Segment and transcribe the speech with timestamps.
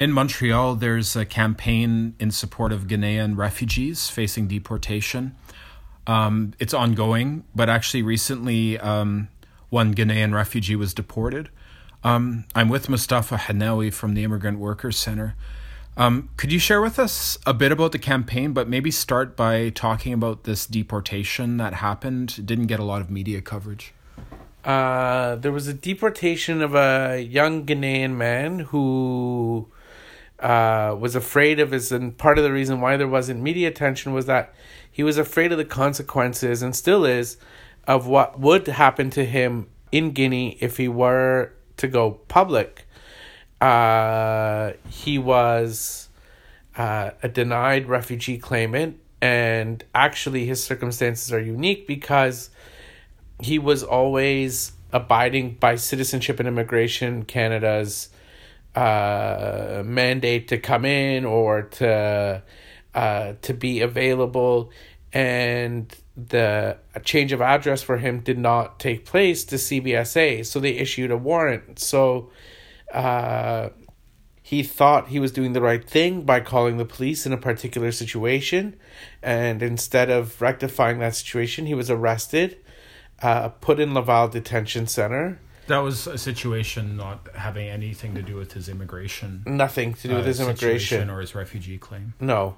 [0.00, 5.36] In Montreal, there's a campaign in support of Guinean refugees facing deportation.
[6.08, 9.28] Um, it's ongoing, but actually, recently, um,
[9.70, 11.48] one Guinean refugee was deported.
[12.02, 15.36] Um, I'm with Mustafa Hanawi from the Immigrant Workers Center.
[15.96, 19.68] Um, could you share with us a bit about the campaign, but maybe start by
[19.70, 22.34] talking about this deportation that happened?
[22.36, 23.94] It didn't get a lot of media coverage.
[24.64, 29.68] Uh, there was a deportation of a young Guinean man who
[30.44, 34.12] uh, was afraid of his, and part of the reason why there wasn't media attention
[34.12, 34.54] was that
[34.92, 37.38] he was afraid of the consequences, and still is,
[37.86, 42.86] of what would happen to him in Guinea if he were to go public.
[43.58, 46.10] Uh, he was
[46.76, 52.50] uh, a denied refugee claimant, and actually, his circumstances are unique because
[53.40, 58.10] he was always abiding by Citizenship and Immigration Canada's
[58.74, 62.42] uh, mandate to come in or to
[62.94, 64.70] uh, to be available,
[65.12, 70.74] and the change of address for him did not take place to CBSA, so they
[70.74, 71.78] issued a warrant.
[71.78, 72.30] So
[72.92, 73.70] uh,
[74.42, 77.90] he thought he was doing the right thing by calling the police in a particular
[77.90, 78.76] situation,
[79.22, 82.58] and instead of rectifying that situation, he was arrested,
[83.22, 85.40] uh, put in Laval Detention Center.
[85.66, 89.42] That was a situation not having anything to do with his immigration.
[89.46, 92.14] Nothing to do with uh, his immigration or his refugee claim.
[92.20, 92.56] No.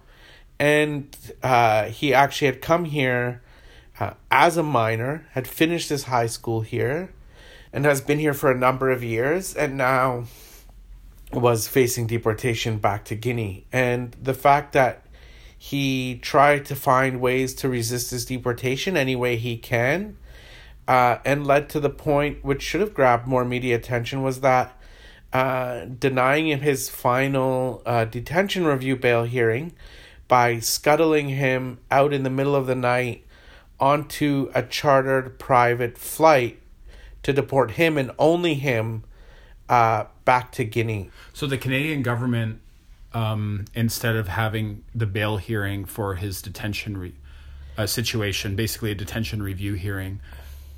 [0.58, 3.42] And uh, he actually had come here
[4.00, 7.12] uh, as a minor, had finished his high school here,
[7.72, 10.24] and has been here for a number of years, and now
[11.32, 13.66] was facing deportation back to Guinea.
[13.72, 15.06] And the fact that
[15.58, 20.16] he tried to find ways to resist his deportation any way he can,
[20.88, 24.78] uh, and led to the point which should have grabbed more media attention was that
[25.32, 29.72] uh, denying him his final uh, detention review bail hearing
[30.28, 33.24] by scuttling him out in the middle of the night
[33.78, 36.58] onto a chartered private flight
[37.22, 39.04] to deport him and only him
[39.69, 41.10] uh, back to Guinea.
[41.32, 42.60] So the Canadian government,
[43.12, 47.14] um, instead of having the bail hearing for his detention re-
[47.76, 50.20] uh, situation, basically a detention review hearing,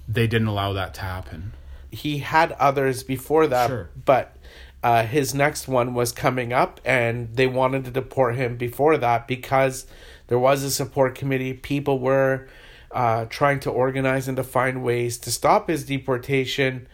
[0.08, 1.52] they didn't allow that to happen.
[1.91, 3.91] He had others before that, Sure.
[4.04, 4.36] but
[4.82, 9.26] uh, his next one was coming up, and they wanted to deport him before that
[9.28, 9.86] because
[10.28, 11.52] there was a support committee.
[11.54, 12.47] People were
[12.91, 16.86] uh, trying to organize and to find ways to stop his deportation.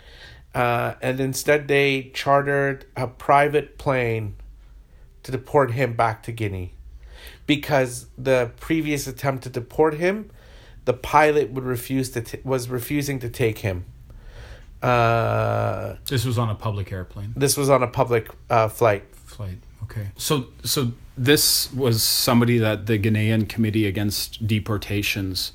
[0.55, 4.37] Uh, and instead, they chartered a private plane
[5.25, 6.75] to deport him back to Guinea
[7.47, 10.31] because the previous attempt to deport him,
[10.85, 13.85] the pilot would refuse to t- was refusing to take him.
[14.83, 19.05] Uh, This was on a public airplane this was on a public uh, flight.
[19.15, 19.59] flight.
[19.85, 20.09] Okay.
[20.17, 25.53] So so this was somebody that the Guinean Committee Against Deportations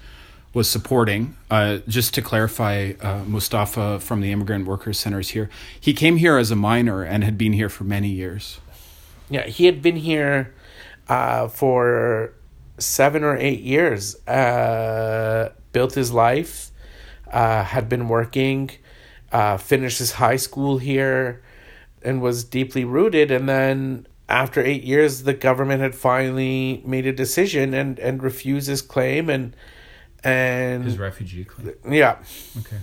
[0.54, 1.36] was supporting.
[1.52, 5.48] Uh, just to clarify, uh, Mustafa from the Immigrant Workers Centers here.
[5.80, 8.60] He came here as a minor and had been here for many years.
[9.30, 10.56] Yeah, he had been here
[11.08, 12.34] uh, for
[12.80, 14.16] seven or eight years.
[14.28, 16.72] Uh, built his life,
[17.32, 18.72] uh, had been working,
[19.32, 21.44] uh, finished his high school here,
[22.02, 23.30] and was deeply rooted.
[23.30, 28.68] And then after eight years, the government had finally made a decision and and refused
[28.68, 29.56] his claim and
[30.24, 31.76] and His refugee claim.
[31.90, 32.18] yeah.
[32.60, 32.78] Okay.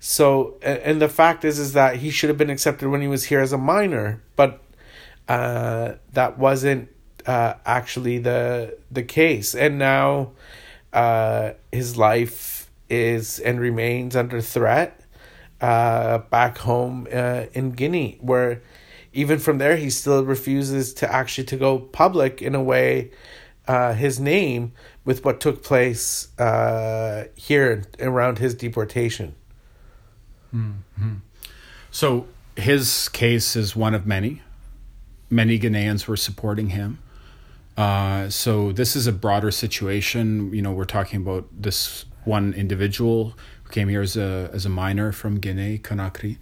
[0.00, 3.24] So, and the fact is, is that he should have been accepted when he was
[3.24, 4.62] here as a minor, but
[5.28, 6.88] uh, that wasn't
[7.28, 9.54] uh, actually the the case.
[9.54, 10.32] And now,
[10.92, 15.00] uh, his life is and remains under threat
[15.60, 18.62] uh, back home uh, in Guinea, where
[19.12, 23.10] even from there he still refuses to actually to go public in a way.
[23.66, 24.72] Uh, his name
[25.04, 29.34] with what took place uh, here around his deportation.
[31.90, 34.40] So his case is one of many.
[35.28, 36.98] Many Guineans were supporting him.
[37.78, 40.52] Uh, so this is a broader situation.
[40.52, 44.68] You know, we're talking about this one individual who came here as a as a
[44.68, 46.38] minor from Guinea, Conakry.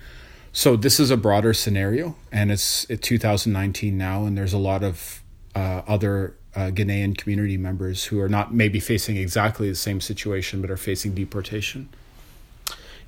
[0.50, 4.82] So this is a broader scenario, and it's, it's 2019 now, and there's a lot
[4.82, 5.22] of
[5.54, 10.62] uh, other uh, Guinean community members who are not maybe facing exactly the same situation,
[10.62, 11.90] but are facing deportation.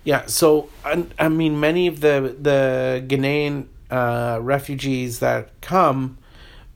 [0.04, 6.18] Yeah, so I, I mean, many of the the Guinean uh, refugees that come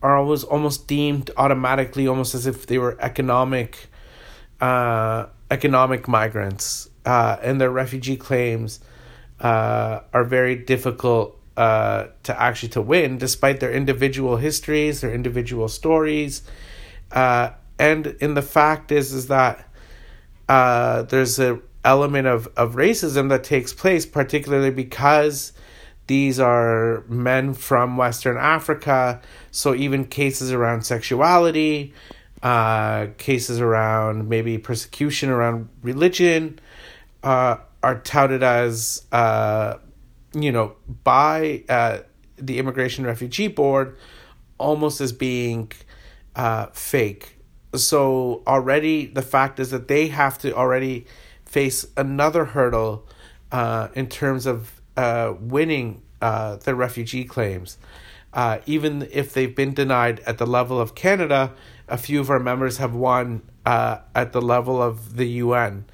[0.02, 3.88] are always almost deemed automatically, almost as if they were economic,
[4.60, 8.80] uh, economic migrants, uh, and their refugee claims
[9.40, 15.68] uh, are very difficult uh, to actually to win, despite their individual histories, their individual
[15.68, 16.42] stories,
[17.12, 19.68] uh, and in the fact is is that
[20.48, 25.52] uh, there's a element of of racism that takes place, particularly because
[26.06, 29.20] these are men from Western Africa.
[29.50, 31.94] So even cases around sexuality,
[32.42, 36.58] uh, cases around maybe persecution around religion,
[37.22, 39.78] uh, are touted as uh,
[40.34, 41.98] you know by uh,
[42.36, 43.96] the Immigration Refugee Board
[44.58, 45.72] almost as being
[46.36, 47.38] uh, fake.
[47.74, 51.06] So already the fact is that they have to already
[51.44, 53.06] face another hurdle
[53.50, 57.78] uh, in terms of uh, winning uh, their refugee claims.
[58.32, 61.52] Uh, even if they've been denied at the level of Canada,
[61.88, 65.84] a few of our members have won uh, at the level of the UN.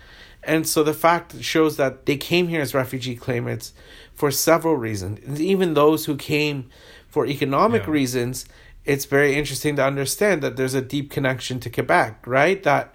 [0.43, 3.73] And so the fact shows that they came here as refugee claimants
[4.15, 5.41] for several reasons.
[5.41, 6.71] Even those who came
[7.09, 7.91] for economic yeah.
[7.91, 8.47] reasons,
[8.85, 12.63] it's very interesting to understand that there's a deep connection to Quebec, right?
[12.63, 12.95] That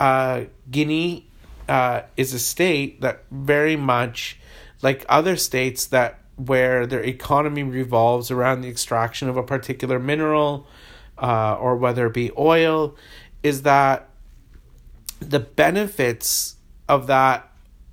[0.00, 1.26] uh, Guinea
[1.68, 4.38] uh, is a state that very much,
[4.82, 10.66] like other states that where their economy revolves around the extraction of a particular mineral,
[11.18, 12.94] uh, or whether it be oil,
[13.42, 14.08] is that
[15.20, 16.56] the benefits
[16.88, 17.50] of that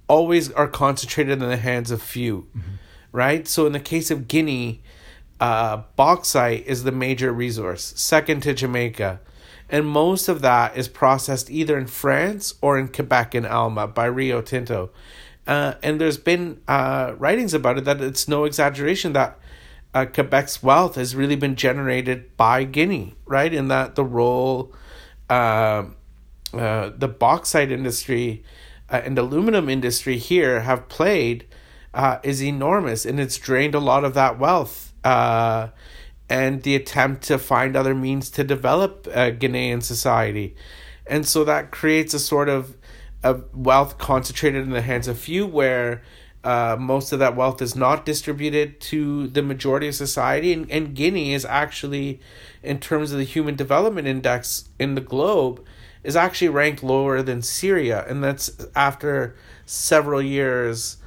[0.08, 2.72] always are concentrated in the hands of few, mm-hmm.
[3.12, 3.48] right?
[3.48, 4.82] So in the case of Guinea,
[5.40, 9.22] uh, bauxite is the major resource, second to Jamaica.
[9.70, 14.06] And most of that is processed either in France or in Quebec in Alma by
[14.06, 14.92] Rio Tinto.
[15.46, 19.38] Uh, and there's been uh, writings about it that it's no exaggeration that
[19.94, 23.54] uh, Quebec's wealth has really been generated by Guinea, right?
[23.54, 24.74] In that the role
[25.30, 25.86] uh,
[26.54, 28.44] uh, the bauxite industry
[28.90, 31.46] uh, and aluminum industry here have played
[31.94, 34.94] uh, is enormous, and it's drained a lot of that wealth.
[35.04, 35.70] Uh,
[36.30, 40.56] and the attempt to find other means to develop Guinean society,
[41.06, 42.78] and so that creates a sort of
[43.24, 46.02] of wealth concentrated in the hands of few, where
[46.44, 50.52] uh, most of that wealth is not distributed to the majority of society.
[50.52, 52.20] And, and Guinea is actually,
[52.62, 55.66] in terms of the Human Development Index in the globe,
[56.04, 59.36] is actually ranked lower than Syria, and that's after
[59.66, 60.98] several years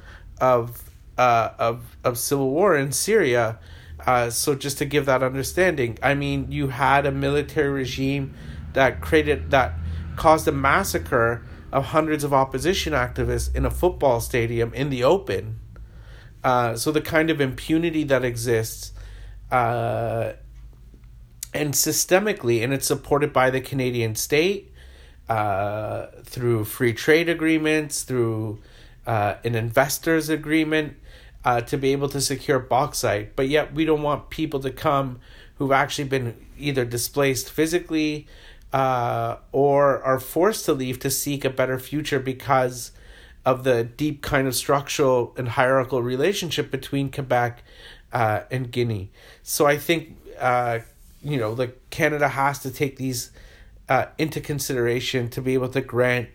[0.41, 3.59] of uh, of of civil war in Syria.
[4.05, 8.33] Uh, so just to give that understanding, I mean, you had a military regime
[8.73, 9.73] that created that
[10.15, 15.59] caused a massacre of hundreds of opposition activists in a football stadium in the open.
[16.43, 18.93] Uh, so the kind of impunity that exists,
[19.51, 20.33] uh,
[21.53, 24.71] and systemically, and it's supported by the Canadian state
[25.27, 28.59] uh, through free trade agreements, through
[29.05, 30.95] uh, an investors agreement
[31.43, 33.35] uh, to be able to secure bauxite.
[33.35, 35.19] But yet, we don't want people to come
[35.57, 38.27] who've actually been either displaced physically
[38.73, 42.91] uh, or are forced to leave to seek a better future because
[43.45, 47.63] of the deep kind of structural and hierarchical relationship between Quebec
[48.11, 49.09] uh, and Guinea.
[49.41, 50.79] So I think uh,
[51.23, 53.31] you know, like Canada has to take these
[53.89, 56.29] uh, into consideration to be able to grant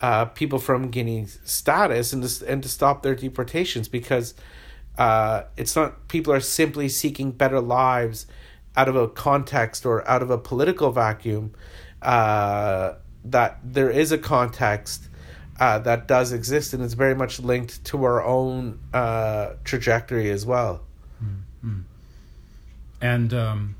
[0.00, 4.34] uh, people from Guinea status and to, and to stop their deportations because
[4.98, 8.26] uh, it's not people are simply seeking better lives
[8.80, 11.52] out of a context or out of a political vacuum.
[12.00, 15.08] Uh, that there is a context
[15.58, 20.46] uh, that does exist and it's very much linked to our own uh, trajectory as
[20.46, 20.80] well.
[21.22, 21.80] Mm-hmm.
[23.02, 23.76] And um,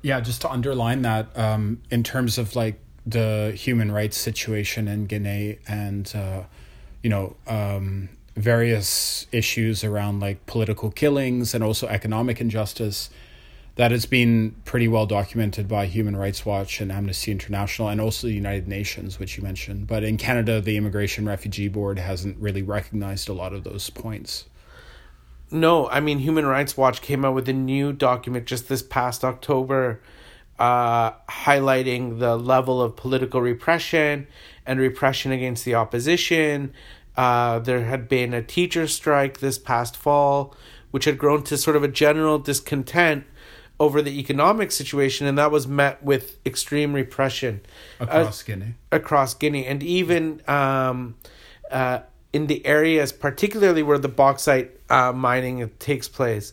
[0.00, 5.04] yeah, just to underline that, um, in terms of like the human rights situation in
[5.04, 6.42] Guinea and, uh,
[7.02, 13.10] you know, um, various issues around like political killings and also economic injustice,
[13.80, 18.26] that has been pretty well documented by Human Rights Watch and Amnesty International and also
[18.26, 19.86] the United Nations, which you mentioned.
[19.86, 24.44] But in Canada, the Immigration Refugee Board hasn't really recognized a lot of those points.
[25.50, 29.24] No, I mean Human Rights Watch came out with a new document just this past
[29.24, 30.02] October
[30.58, 34.26] uh, highlighting the level of political repression
[34.66, 36.74] and repression against the opposition.
[37.16, 40.54] Uh, there had been a teacher strike this past fall,
[40.90, 43.24] which had grown to sort of a general discontent
[43.80, 47.62] over the economic situation, and that was met with extreme repression
[47.98, 48.74] across uh, Guinea.
[48.92, 51.16] Across Guinea, and even um,
[51.70, 52.00] uh,
[52.32, 56.52] in the areas, particularly where the bauxite uh, mining takes place,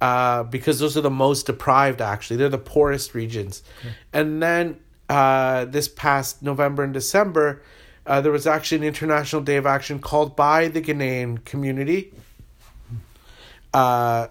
[0.00, 2.02] uh, because those are the most deprived.
[2.02, 3.62] Actually, they're the poorest regions.
[3.80, 3.94] Okay.
[4.12, 7.62] And then uh, this past November and December,
[8.06, 12.12] uh, there was actually an international day of action called by the Guinean community.
[13.72, 14.26] Uh,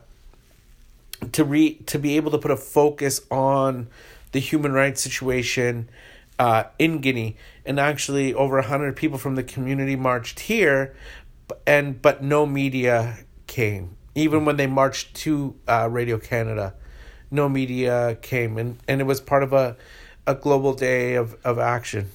[1.31, 3.87] to re to be able to put a focus on
[4.31, 5.89] the human rights situation
[6.39, 10.95] uh, in Guinea, and actually over hundred people from the community marched here,
[11.65, 13.17] and but no media
[13.47, 13.95] came.
[14.13, 16.73] Even when they marched to uh, Radio Canada,
[17.31, 19.75] no media came, and, and it was part of a
[20.27, 22.09] a global day of, of action.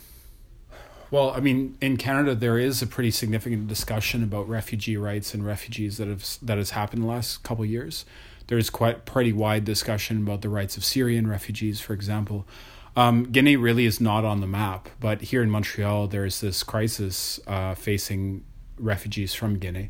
[1.11, 5.45] Well, I mean, in Canada, there is a pretty significant discussion about refugee rights and
[5.45, 8.05] refugees that have that has happened the last couple of years.
[8.51, 12.49] There is quite pretty wide discussion about the rights of Syrian refugees, for example.
[12.97, 16.65] Um, Guinea really is not on the map, but here in Montreal, there is this
[16.65, 18.43] crisis uh, facing
[18.77, 19.89] refugees from Guinea.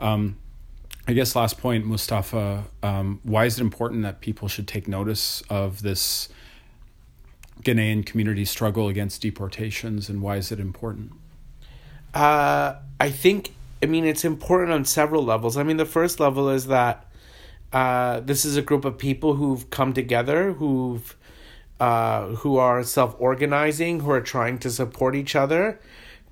[0.00, 0.38] Um,
[1.06, 2.64] I guess last point, Mustafa.
[2.82, 6.28] Um, why is it important that people should take notice of this
[7.62, 11.12] Guinean community struggle against deportations, and why is it important?
[12.12, 13.54] Uh, I think.
[13.80, 15.56] I mean, it's important on several levels.
[15.56, 17.06] I mean, the first level is that
[17.72, 21.16] uh, this is a group of people who've come together, who've
[21.78, 25.80] uh, who are self organizing, who are trying to support each other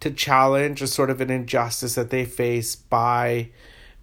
[0.01, 3.49] to challenge a sort of an injustice that they face by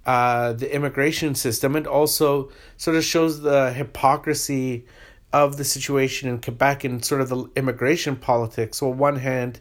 [0.05, 4.85] uh, the immigration system, and also sort of shows the hypocrisy
[5.33, 8.77] of the situation in Quebec and sort of the immigration politics.
[8.77, 9.59] So, on one hand,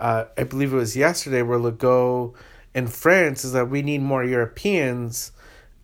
[0.00, 2.34] uh, I believe it was yesterday where Legault
[2.74, 5.32] in France is that we need more Europeans,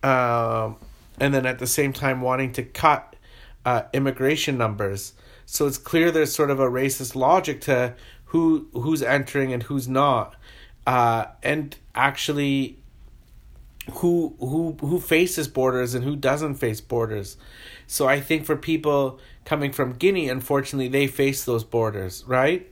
[0.03, 0.77] um,
[1.21, 3.15] and then at the same time wanting to cut
[3.63, 5.13] uh, immigration numbers.
[5.45, 7.93] So it's clear there's sort of a racist logic to
[8.25, 10.35] who who's entering and who's not,
[10.87, 12.79] uh, and actually
[13.91, 17.37] who who who faces borders and who doesn't face borders.
[17.85, 22.67] So I think for people coming from Guinea, unfortunately, they face those borders, right?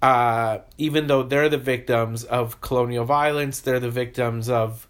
[0.00, 4.88] Uh, even though they're the victims of colonial violence, they're the victims of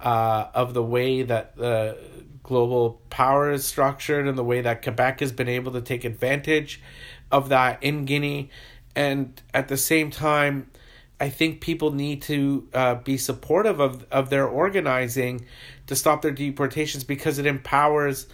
[0.00, 1.96] uh, of the way that the
[2.52, 6.80] global power is structured and the way that Quebec has been able to take advantage
[7.30, 8.50] of that in Guinea.
[8.94, 10.70] And at the same time
[11.20, 15.44] i think people need to uh, be supportive of, of their organizing
[15.86, 18.26] to stop their deportations because it empowers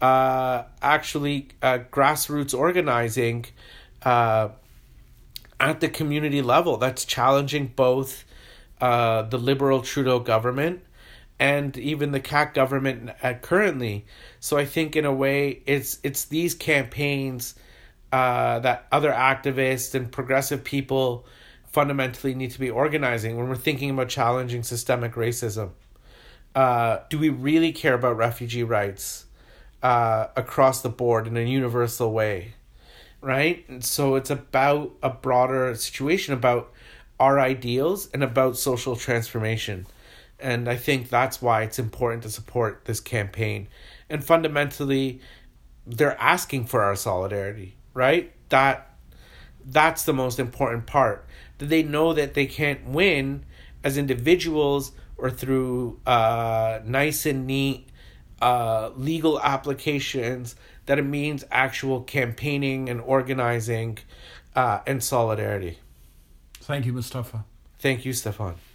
[0.00, 3.46] uh, actually uh, grassroots organizing
[4.02, 4.48] uh,
[5.58, 6.76] at the community level.
[6.76, 8.24] That's challenging both
[8.80, 10.82] uh, the liberal trudeau government
[11.38, 13.10] and even the CAQ government
[13.42, 14.06] currently
[14.40, 17.54] so i think in a way it's it's these campaigns
[18.12, 21.26] uh, that other activists and progressive people
[21.76, 25.70] fundamentally need to be organizing when we're thinking about challenging systemic racism.
[26.54, 29.26] Uh, do we really care about refugee rights
[29.82, 32.54] uh, across the board in a universal way?
[33.20, 33.68] Right?
[33.68, 36.72] And so it's about a broader situation about
[37.20, 39.86] our ideals and about social transformation.
[40.38, 43.68] And I think that's why it's important to support this campaign.
[44.10, 45.20] And fundamentally,
[45.86, 48.30] they're asking for our solidarity right?
[48.50, 48.94] That
[49.64, 51.26] that's the most important part.
[51.58, 53.44] That they know that they can't win
[53.82, 57.88] as individuals or through uh, nice and neat
[58.40, 60.54] uh, legal applications.
[60.84, 63.98] That it means actual campaigning and organizing
[64.54, 65.78] uh, and solidarity.
[66.60, 67.44] Thank you, Mustafa.
[67.78, 68.65] Thank you, Stefan.